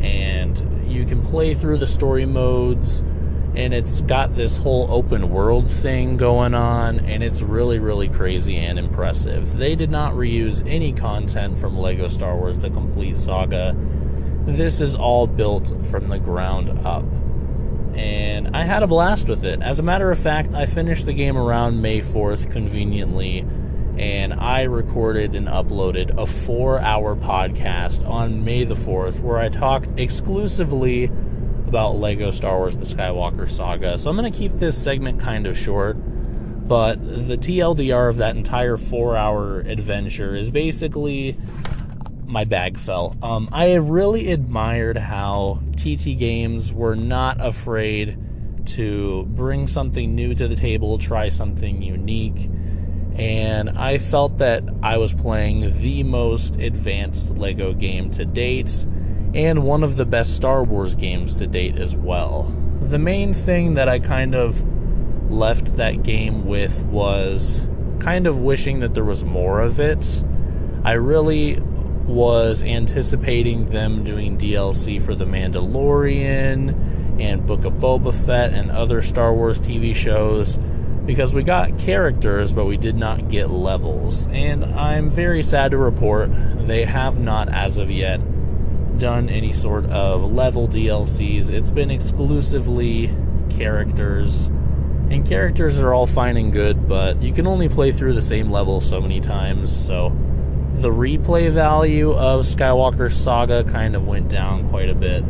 [0.00, 3.02] and you can play through the story modes
[3.58, 8.56] and it's got this whole open world thing going on, and it's really, really crazy
[8.56, 9.56] and impressive.
[9.56, 13.74] They did not reuse any content from Lego Star Wars The Complete Saga.
[14.46, 17.04] This is all built from the ground up.
[17.98, 19.60] And I had a blast with it.
[19.60, 23.40] As a matter of fact, I finished the game around May 4th conveniently,
[23.98, 29.48] and I recorded and uploaded a four hour podcast on May the 4th where I
[29.48, 31.06] talked exclusively
[31.66, 33.98] about Lego Star Wars The Skywalker Saga.
[33.98, 35.96] So I'm going to keep this segment kind of short,
[36.68, 41.36] but the TLDR of that entire four hour adventure is basically
[42.28, 43.16] my bag fell.
[43.22, 48.18] Um, I really admired how TT Games were not afraid
[48.66, 52.50] to bring something new to the table, try something unique.
[53.16, 58.86] And I felt that I was playing the most advanced LEGO game to date
[59.34, 62.54] and one of the best Star Wars games to date as well.
[62.82, 64.62] The main thing that I kind of
[65.30, 67.66] left that game with was
[67.98, 70.24] kind of wishing that there was more of it.
[70.84, 71.60] I really
[72.08, 79.02] was anticipating them doing DLC for The Mandalorian and Book of Boba Fett and other
[79.02, 80.58] Star Wars TV shows
[81.04, 84.26] because we got characters but we did not get levels.
[84.28, 86.30] And I'm very sad to report
[86.66, 88.20] they have not as of yet
[88.98, 91.50] done any sort of level DLCs.
[91.50, 93.14] It's been exclusively
[93.50, 94.46] characters.
[95.10, 98.50] And characters are all fine and good, but you can only play through the same
[98.50, 100.14] level so many times, so
[100.80, 105.24] the replay value of Skywalker Saga kind of went down quite a bit.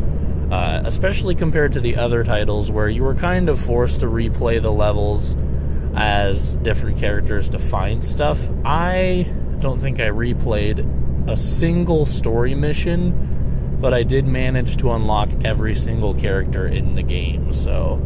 [0.51, 4.63] Uh, especially compared to the other titles where you were kind of forced to replay
[4.63, 5.37] the levels
[5.95, 8.49] as different characters to find stuff.
[8.65, 9.27] I
[9.61, 13.29] don't think I replayed a single story mission
[13.81, 17.55] but I did manage to unlock every single character in the game.
[17.55, 18.01] So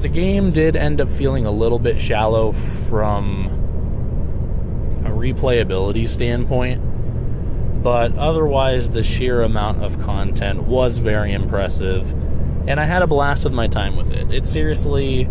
[0.00, 3.63] the game did end up feeling a little bit shallow from
[5.04, 6.80] a replayability standpoint,
[7.82, 12.10] but otherwise, the sheer amount of content was very impressive,
[12.66, 14.32] and I had a blast with my time with it.
[14.32, 15.28] It seriously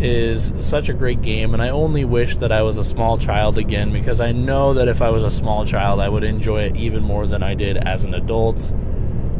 [0.00, 3.58] is such a great game, and I only wish that I was a small child
[3.58, 6.76] again because I know that if I was a small child, I would enjoy it
[6.76, 8.72] even more than I did as an adult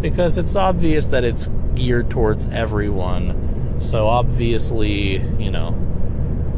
[0.00, 3.78] because it's obvious that it's geared towards everyone.
[3.80, 5.76] So obviously, you know,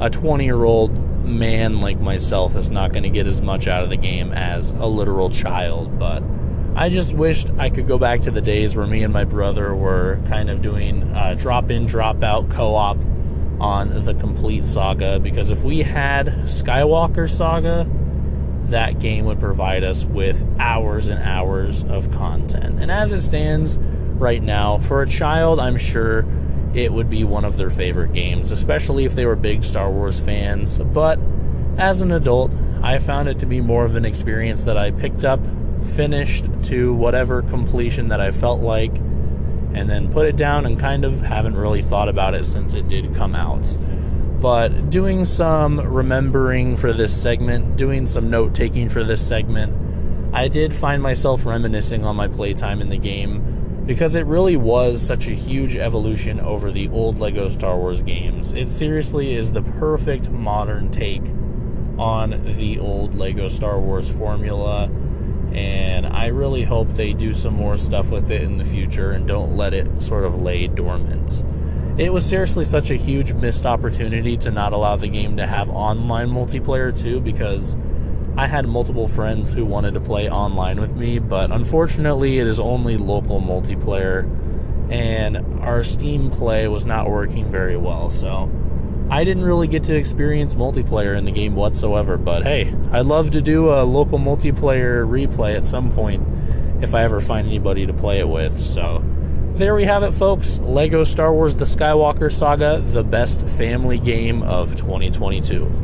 [0.01, 0.92] a 20 year old
[1.33, 4.71] man like myself is not going to get as much out of the game as
[4.71, 5.99] a literal child.
[5.99, 6.23] But
[6.75, 9.75] I just wished I could go back to the days where me and my brother
[9.75, 12.99] were kind of doing uh, drop in, drop out co op
[13.61, 15.19] on the complete saga.
[15.19, 17.89] Because if we had Skywalker Saga,
[18.65, 22.81] that game would provide us with hours and hours of content.
[22.81, 26.23] And as it stands right now, for a child, I'm sure
[26.75, 30.19] it would be one of their favorite games, especially if they were big Star Wars
[30.19, 30.79] fans.
[30.79, 31.19] But
[31.79, 35.25] as an adult, I found it to be more of an experience that I picked
[35.25, 35.41] up,
[35.95, 41.05] finished to whatever completion that I felt like, and then put it down and kind
[41.05, 43.67] of haven't really thought about it since it did come out
[44.43, 49.73] but doing some remembering for this segment, doing some note taking for this segment,
[50.35, 55.03] I did find myself reminiscing on my playtime in the game because it really was
[55.03, 58.53] such a huge evolution over the old LEGO Star Wars games.
[58.53, 61.23] It seriously is the perfect modern take
[61.99, 64.85] on the old LEGO Star Wars formula,
[65.53, 69.27] and I really hope they do some more stuff with it in the future and
[69.27, 71.45] don't let it sort of lay dormant.
[71.99, 75.69] It was seriously such a huge missed opportunity to not allow the game to have
[75.69, 77.77] online multiplayer too because
[78.37, 82.59] I had multiple friends who wanted to play online with me, but unfortunately it is
[82.59, 84.25] only local multiplayer
[84.91, 88.11] and our Steam play was not working very well.
[88.11, 88.51] So
[89.11, 93.33] I didn't really get to experience multiplayer in the game whatsoever, but hey, I'd love
[93.33, 96.27] to do a local multiplayer replay at some point
[96.83, 98.59] if I ever find anybody to play it with.
[98.59, 99.05] So
[99.55, 100.59] there we have it, folks.
[100.61, 105.82] Lego Star Wars The Skywalker Saga, the best family game of 2022.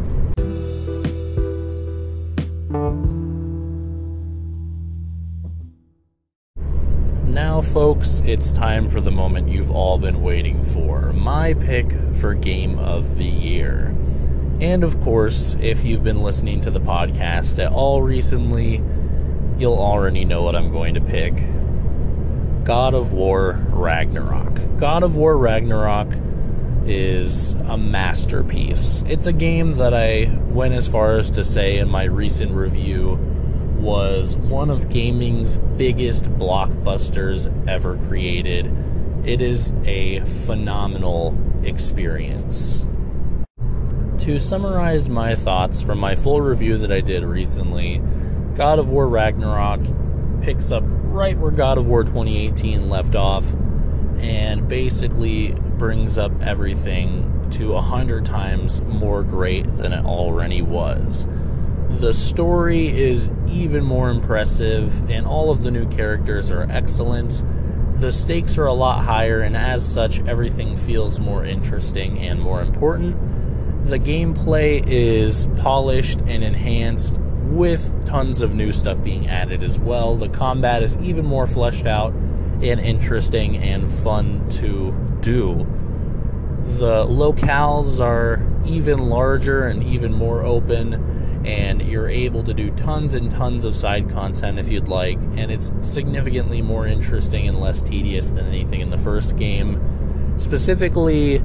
[7.79, 12.77] Folks, it's time for the moment you've all been waiting for my pick for Game
[12.77, 13.95] of the Year.
[14.61, 18.83] And of course, if you've been listening to the podcast at all recently,
[19.61, 21.35] you'll already know what I'm going to pick
[22.65, 24.77] God of War Ragnarok.
[24.77, 26.09] God of War Ragnarok
[26.85, 29.05] is a masterpiece.
[29.07, 33.38] It's a game that I went as far as to say in my recent review
[33.79, 38.75] was one of gaming's biggest blockbusters ever created.
[39.25, 42.85] It is a phenomenal experience.
[44.21, 48.03] To summarize my thoughts from my full review that I did recently,
[48.55, 49.81] God of War Ragnarok
[50.41, 53.55] picks up right where God of War 2018 left off
[54.19, 61.27] and basically brings up everything to a hundred times more great than it already was.
[61.89, 67.43] The story is even more impressive, and all of the new characters are excellent.
[68.01, 72.61] The stakes are a lot higher, and as such, everything feels more interesting and more
[72.63, 73.17] important.
[73.85, 80.15] The gameplay is polished and enhanced with tons of new stuff being added as well.
[80.17, 85.67] The combat is even more fleshed out and interesting and fun to do.
[86.61, 91.08] The locales are even larger and even more open
[91.45, 95.51] and you're able to do tons and tons of side content if you'd like, and
[95.51, 100.35] it's significantly more interesting and less tedious than anything in the first game.
[100.39, 101.39] Specifically,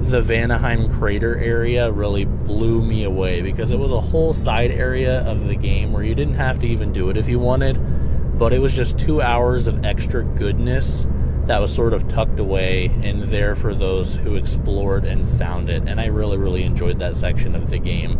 [0.00, 5.20] the Vanaheim crater area really blew me away because it was a whole side area
[5.28, 8.52] of the game where you didn't have to even do it if you wanted, but
[8.52, 11.06] it was just two hours of extra goodness
[11.50, 15.82] that was sort of tucked away and there for those who explored and found it.
[15.86, 18.18] And I really, really enjoyed that section of the game.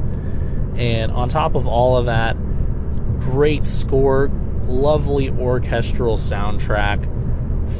[0.80, 2.38] And on top of all of that,
[3.18, 4.28] great score,
[4.64, 7.04] lovely orchestral soundtrack,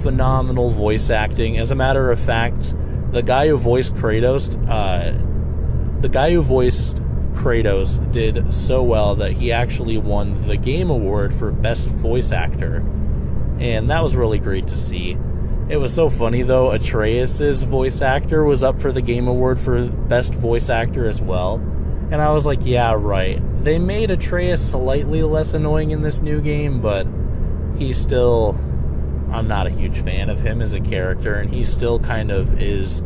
[0.03, 1.59] phenomenal voice acting.
[1.59, 2.75] As a matter of fact,
[3.11, 6.99] the guy who voiced Kratos, uh, the guy who voiced
[7.33, 12.85] Kratos did so well that he actually won the Game Award for Best Voice Actor.
[13.59, 15.17] And that was really great to see.
[15.71, 19.87] It was so funny though, Atreus' voice actor was up for the Game Award for
[19.87, 21.63] Best Voice Actor as well.
[22.11, 23.41] And I was like, yeah, right.
[23.63, 27.07] They made Atreus slightly less annoying in this new game, but
[27.79, 28.59] he's still.
[29.33, 32.61] I'm not a huge fan of him as a character, and he still kind of
[32.61, 33.01] is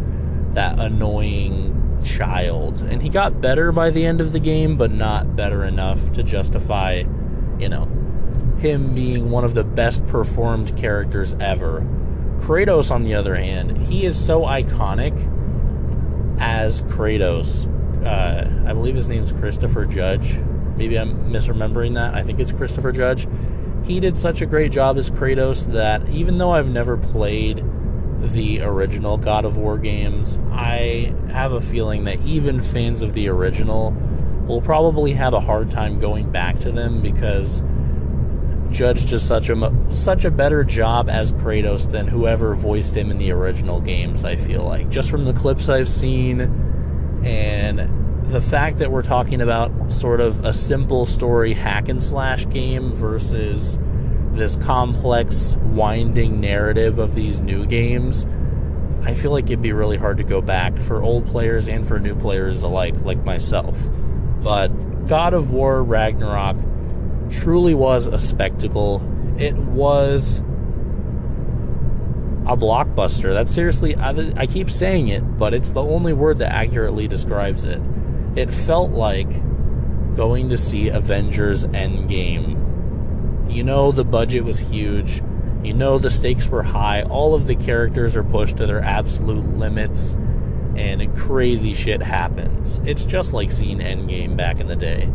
[0.54, 2.80] that annoying child.
[2.80, 6.22] And he got better by the end of the game, but not better enough to
[6.22, 7.02] justify,
[7.58, 7.84] you know,
[8.58, 11.86] him being one of the best performed characters ever.
[12.38, 15.14] Kratos, on the other hand, he is so iconic
[16.40, 17.70] as Kratos
[18.04, 20.38] uh, I believe his name's Christopher Judge.
[20.76, 22.14] Maybe I'm misremembering that.
[22.14, 23.26] I think it's Christopher Judge.
[23.84, 27.64] He did such a great job as Kratos that even though I've never played
[28.20, 33.28] the original God of War games, I have a feeling that even fans of the
[33.28, 33.94] original
[34.46, 37.62] will probably have a hard time going back to them because
[38.70, 43.18] Judge does such a such a better job as Kratos than whoever voiced him in
[43.18, 44.24] the original games.
[44.24, 46.73] I feel like just from the clips I've seen
[47.24, 52.48] and the fact that we're talking about sort of a simple story hack and slash
[52.48, 53.78] game versus
[54.32, 58.26] this complex, winding narrative of these new games,
[59.02, 61.98] I feel like it'd be really hard to go back for old players and for
[61.98, 63.78] new players alike, like myself.
[64.42, 64.68] But
[65.06, 66.56] God of War Ragnarok
[67.30, 69.02] truly was a spectacle.
[69.38, 70.42] It was
[72.46, 73.32] a blockbuster.
[73.32, 77.64] That's seriously, I, I, keep saying it, but it's the only word that accurately describes
[77.64, 77.80] it.
[78.36, 79.28] It felt like
[80.14, 82.60] going to see Avengers Endgame.
[83.50, 85.22] You know, the budget was huge.
[85.62, 87.02] You know, the stakes were high.
[87.02, 90.12] All of the characters are pushed to their absolute limits,
[90.76, 92.78] and crazy shit happens.
[92.84, 95.08] It's just like seeing Endgame back in the day.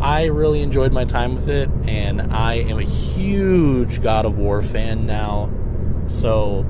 [0.00, 4.62] I really enjoyed my time with it, and I am a huge God of War
[4.62, 5.50] fan now
[6.08, 6.66] so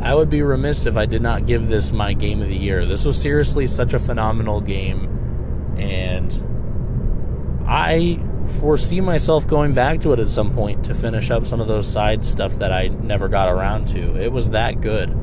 [0.00, 2.84] I would be remiss if I did not give this my game of the year.
[2.84, 8.20] This was seriously such a phenomenal game, and I
[8.60, 11.86] foresee myself going back to it at some point to finish up some of those
[11.86, 14.16] side stuff that I never got around to.
[14.20, 15.14] It was that good.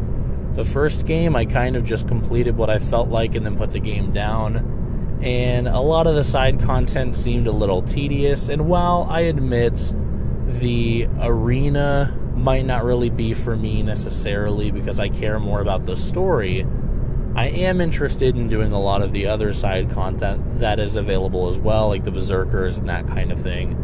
[0.55, 3.71] The first game, I kind of just completed what I felt like and then put
[3.71, 5.19] the game down.
[5.23, 8.49] And a lot of the side content seemed a little tedious.
[8.49, 9.93] And while I admit
[10.45, 15.95] the arena might not really be for me necessarily because I care more about the
[15.95, 16.67] story.
[17.35, 21.47] I am interested in doing a lot of the other side content that is available
[21.47, 23.79] as well, like the Berserkers and that kind of thing.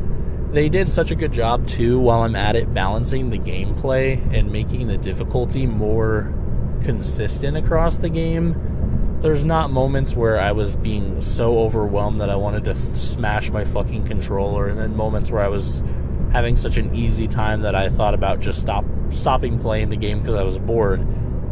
[0.52, 4.52] they did such a good job too while I'm at it balancing the gameplay and
[4.52, 6.34] making the difficulty more
[6.82, 8.56] consistent across the game.
[9.22, 13.52] There's not moments where I was being so overwhelmed that I wanted to th- smash
[13.52, 15.84] my fucking controller and then moments where I was
[16.32, 20.20] having such an easy time that I thought about just stop stopping playing the game
[20.20, 21.06] because I was bored.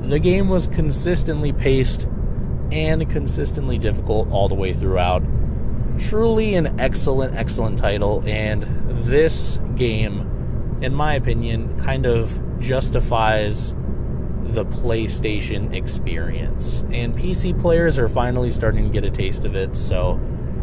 [0.03, 2.07] The game was consistently paced
[2.71, 5.23] and consistently difficult all the way throughout
[5.99, 8.63] truly an excellent, excellent title, and
[9.03, 13.73] this game, in my opinion, kind of justifies
[14.43, 16.83] the PlayStation experience.
[16.91, 20.19] And PC players are finally starting to get a taste of it, so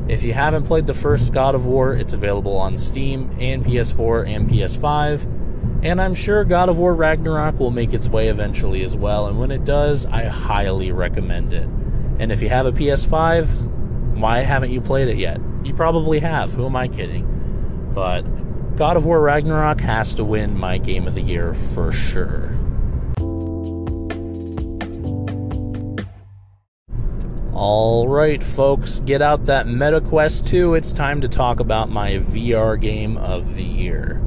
[0.09, 4.29] if you haven't played the first God of War, it's available on Steam and PS4
[4.29, 5.85] and PS5.
[5.85, 9.39] And I'm sure God of War Ragnarok will make its way eventually as well, and
[9.39, 11.69] when it does, I highly recommend it.
[12.19, 15.41] And if you have a PS5, why haven't you played it yet?
[15.63, 16.53] You probably have.
[16.53, 17.93] Who am I kidding?
[17.95, 18.23] But
[18.77, 22.51] God of War Ragnarok has to win my game of the year for sure.
[27.55, 30.75] All right, folks, get out that MetaQuest 2.
[30.75, 34.21] It's time to talk about my VR game of the year.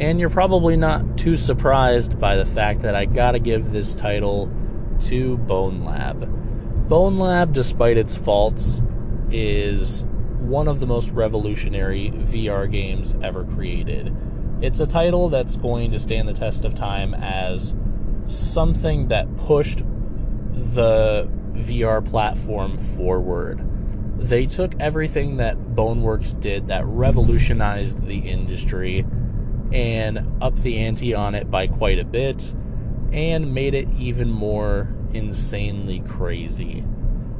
[0.00, 4.52] And you're probably not too surprised by the fact that I gotta give this title
[5.02, 6.88] to Bone Lab.
[6.88, 8.82] Bone Lab, despite its faults,
[9.30, 10.04] is
[10.40, 14.12] one of the most revolutionary VR games ever created.
[14.60, 17.76] It's a title that's going to stand the test of time as
[18.26, 19.84] something that pushed
[20.52, 23.60] the VR platform forward.
[24.18, 29.06] They took everything that Boneworks did that revolutionized the industry
[29.72, 32.54] and upped the ante on it by quite a bit
[33.12, 36.84] and made it even more insanely crazy.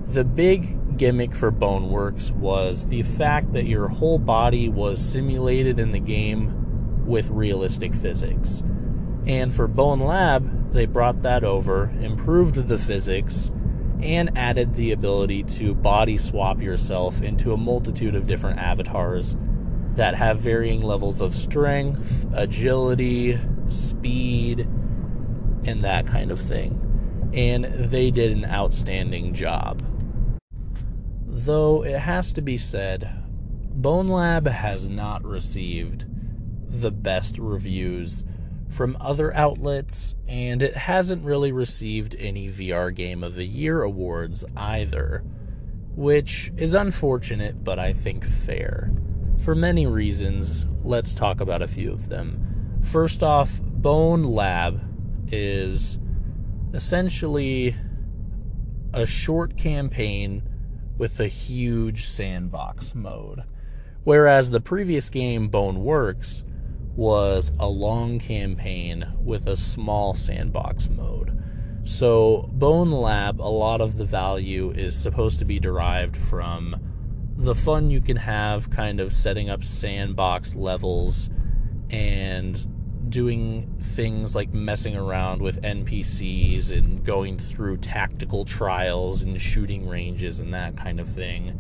[0.07, 5.93] The big gimmick for Boneworks was the fact that your whole body was simulated in
[5.93, 8.63] the game with realistic physics.
[9.27, 13.51] And for Bone Lab, they brought that over, improved the physics,
[14.03, 19.37] and added the ability to body swap yourself into a multitude of different avatars
[19.95, 23.39] that have varying levels of strength, agility,
[23.69, 24.61] speed,
[25.65, 27.31] and that kind of thing.
[27.33, 29.83] And they did an outstanding job.
[31.27, 33.11] Though it has to be said,
[33.73, 36.07] Bone Lab has not received
[36.69, 38.25] the best reviews
[38.77, 44.45] from other outlets, and it hasn't really received any VR Game of the Year awards
[44.55, 45.25] either,
[45.95, 48.93] which is unfortunate but I think fair.
[49.39, 52.79] For many reasons, let's talk about a few of them.
[52.83, 54.83] First off, Bone Lab
[55.33, 55.99] is
[56.75, 57.75] essentially
[58.93, 60.43] a short campaign
[60.99, 63.45] with a huge sandbox mode.
[64.05, 66.45] Whereas the previous game, Boneworks,
[66.97, 71.39] was a long campaign with a small sandbox mode.
[71.85, 76.75] So, Bone Lab, a lot of the value is supposed to be derived from
[77.37, 81.29] the fun you can have kind of setting up sandbox levels
[81.91, 82.67] and
[83.11, 90.41] doing things like messing around with NPCs and going through tactical trials and shooting ranges
[90.41, 91.59] and that kind of thing.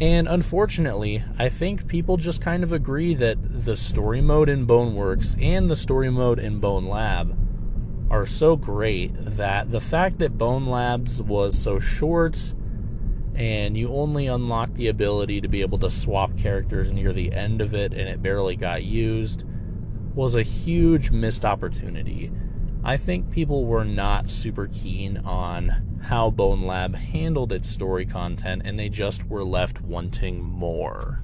[0.00, 5.40] And unfortunately, I think people just kind of agree that the story mode in Boneworks
[5.40, 7.36] and the story mode in Bone Lab
[8.10, 12.54] are so great that the fact that Bone Labs was so short
[13.34, 17.62] and you only unlock the ability to be able to swap characters near the end
[17.62, 19.44] of it and it barely got used
[20.14, 22.30] was a huge missed opportunity.
[22.84, 28.62] I think people were not super keen on how Bone Lab handled its story content
[28.64, 31.22] and they just were left wanting more.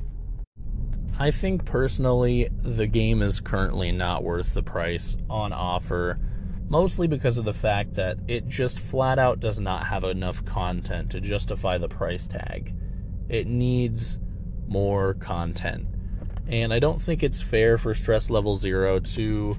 [1.18, 6.20] I think personally the game is currently not worth the price on offer,
[6.68, 11.10] mostly because of the fact that it just flat out does not have enough content
[11.10, 12.72] to justify the price tag.
[13.28, 14.20] It needs
[14.68, 15.88] more content.
[16.46, 19.56] And I don't think it's fair for stress level zero to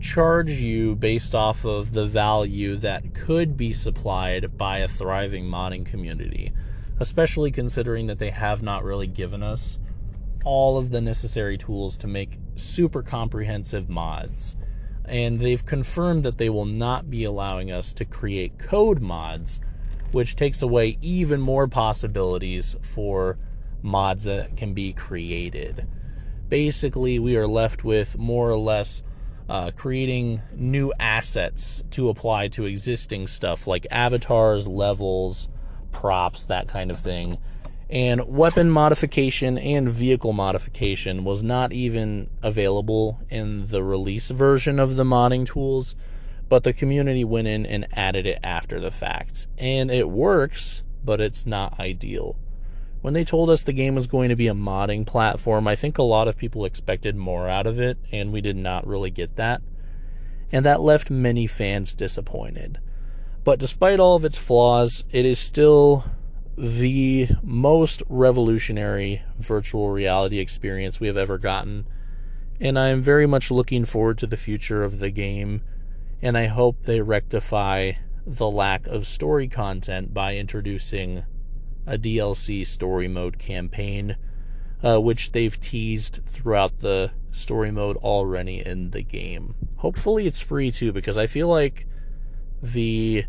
[0.00, 5.84] charge you based off of the value that could be supplied by a thriving modding
[5.84, 6.52] community,
[7.00, 9.78] especially considering that they have not really given us
[10.44, 14.56] all of the necessary tools to make super comprehensive mods.
[15.04, 19.58] And they've confirmed that they will not be allowing us to create code mods,
[20.12, 23.38] which takes away even more possibilities for
[23.82, 25.86] mods that can be created.
[26.48, 29.02] Basically, we are left with more or less
[29.48, 35.48] uh, creating new assets to apply to existing stuff like avatars, levels,
[35.90, 37.38] props, that kind of thing.
[37.90, 44.96] And weapon modification and vehicle modification was not even available in the release version of
[44.96, 45.96] the modding tools,
[46.50, 49.46] but the community went in and added it after the fact.
[49.56, 52.36] And it works, but it's not ideal.
[53.00, 55.98] When they told us the game was going to be a modding platform, I think
[55.98, 59.36] a lot of people expected more out of it, and we did not really get
[59.36, 59.62] that.
[60.50, 62.80] And that left many fans disappointed.
[63.44, 66.04] But despite all of its flaws, it is still
[66.56, 71.86] the most revolutionary virtual reality experience we have ever gotten.
[72.60, 75.62] And I am very much looking forward to the future of the game.
[76.20, 77.92] And I hope they rectify
[78.26, 81.22] the lack of story content by introducing
[81.88, 84.16] a DLC story mode campaign,
[84.84, 89.54] uh, which they've teased throughout the story mode already in the game.
[89.76, 91.86] Hopefully, it's free too, because I feel like
[92.62, 93.24] the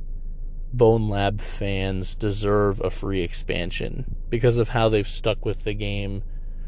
[0.74, 6.24] Bone Lab fans deserve a free expansion because of how they've stuck with the game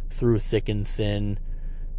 [0.09, 1.39] through thick and thin.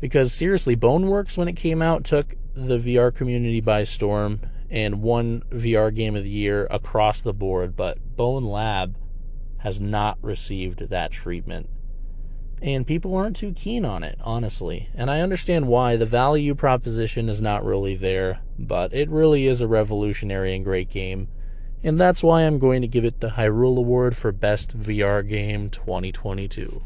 [0.01, 5.43] Because seriously, Boneworks, when it came out, took the VR community by storm and won
[5.51, 8.97] VR Game of the Year across the board, but Bone Lab
[9.63, 11.69] has not received that treatment.
[12.61, 14.89] And people aren't too keen on it, honestly.
[14.95, 15.97] And I understand why.
[15.97, 20.89] The value proposition is not really there, but it really is a revolutionary and great
[20.89, 21.27] game
[21.85, 25.69] and that's why I'm going to give it the Hyrule Award for Best VR Game
[25.69, 26.81] 2022.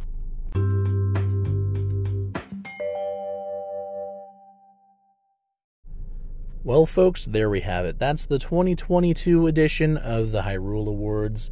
[6.64, 7.98] Well, folks, there we have it.
[7.98, 11.50] That's the 2022 edition of the Hyrule Awards.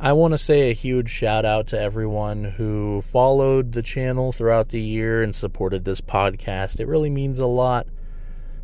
[0.00, 4.70] I want to say a huge shout out to everyone who followed the channel throughout
[4.70, 6.80] the year and supported this podcast.
[6.80, 7.86] It really means a lot.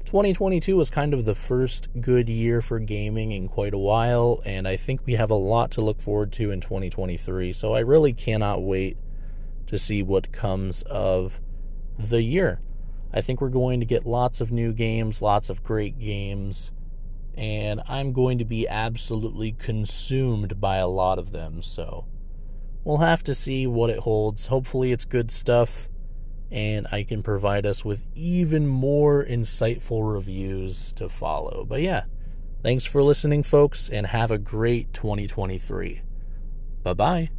[0.06, 4.66] 2022 was kind of the first good year for gaming in quite a while, and
[4.66, 7.52] I think we have a lot to look forward to in 2023.
[7.52, 8.96] So I really cannot wait
[9.68, 11.40] to see what comes of
[11.96, 12.60] the year.
[13.12, 16.72] I think we're going to get lots of new games, lots of great games,
[17.40, 21.62] and I'm going to be absolutely consumed by a lot of them.
[21.62, 22.04] So
[22.84, 24.46] we'll have to see what it holds.
[24.48, 25.88] Hopefully, it's good stuff
[26.50, 31.64] and I can provide us with even more insightful reviews to follow.
[31.64, 32.04] But yeah,
[32.62, 36.02] thanks for listening, folks, and have a great 2023.
[36.82, 37.30] Bye bye.